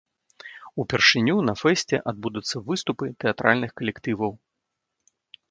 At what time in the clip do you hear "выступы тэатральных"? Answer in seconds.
2.71-3.71